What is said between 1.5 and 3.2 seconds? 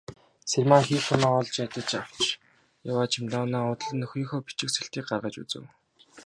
ядахдаа авч яваа